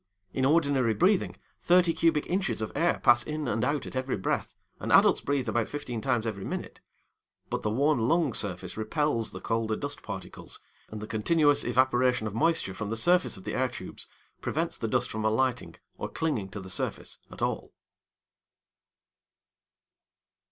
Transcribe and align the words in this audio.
In 0.33 0.45
ordinary 0.45 0.95
breathing, 0.95 1.35
30 1.59 1.93
cubic 1.93 2.25
inches 2.25 2.59
of 2.59 2.71
air 2.75 2.99
pass 3.03 3.21
in 3.23 3.47
and 3.47 3.63
out 3.63 3.85
at 3.85 3.95
every 3.95 4.17
breath, 4.17 4.55
and 4.79 4.91
adults 4.91 5.21
breathe 5.21 5.47
about 5.47 5.67
fifteen 5.67 6.01
times 6.01 6.25
every 6.25 6.43
minute. 6.43 6.81
But 7.51 7.61
the 7.61 7.69
warm 7.69 7.99
lung 8.09 8.33
surface 8.33 8.75
repels 8.75 9.29
the 9.29 9.39
colder 9.39 9.75
dust 9.75 10.01
particles, 10.01 10.59
and 10.89 11.01
the 11.03 11.05
continuous 11.05 11.63
evaporation 11.63 12.25
of 12.25 12.33
moisture 12.33 12.73
from 12.73 12.89
the 12.89 12.97
surface 12.97 13.37
of 13.37 13.43
the 13.43 13.53
air 13.53 13.69
tubes 13.69 14.07
prevents 14.41 14.75
the 14.75 14.87
dust 14.87 15.11
from 15.11 15.23
alighting 15.23 15.75
or 15.99 16.09
clinging 16.09 16.49
to 16.49 16.59
the 16.59 16.71
surface 16.71 17.19
at 17.31 17.43
all. 17.43 17.71